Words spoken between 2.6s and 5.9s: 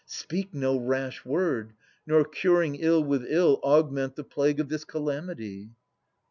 ill with ill Augment the plague of this calamity.